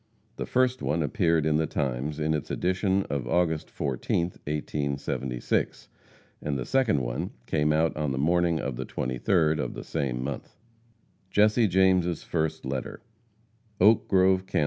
The 0.37 0.47
first 0.47 0.81
one 0.81 1.03
appeared 1.03 1.45
in 1.45 1.57
the 1.57 1.67
Times 1.67 2.19
in 2.19 2.33
its 2.33 2.49
edition 2.49 3.03
of 3.03 3.27
August 3.27 3.67
14th, 3.69 4.39
1876, 4.47 5.89
and 6.41 6.57
the 6.57 6.65
second 6.65 7.01
one 7.01 7.29
came 7.45 7.71
out 7.71 7.95
on 7.95 8.11
the 8.11 8.17
morning 8.17 8.59
of 8.59 8.77
the 8.77 8.85
23d 8.87 9.59
of 9.59 9.75
the 9.75 9.83
same 9.83 10.23
month. 10.23 10.57
JESSE 11.29 11.67
JAMES' 11.67 12.23
FIRST 12.23 12.65
LETTER. 12.65 12.99
OAK 13.79 14.07
GROVE, 14.07 14.47
Kan. 14.47 14.59